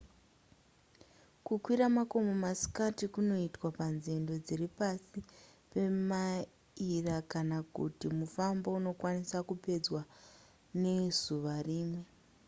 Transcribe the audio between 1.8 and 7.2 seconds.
makomo masikati kunoitwa panzendo dziri pasi pemaira